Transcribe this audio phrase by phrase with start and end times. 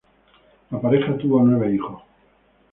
[0.71, 2.01] La pareja tuvo nueve hijos.